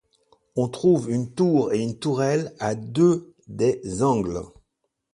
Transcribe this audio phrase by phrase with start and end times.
[0.55, 4.41] On trouve une tour et une tourelle à deux des angles.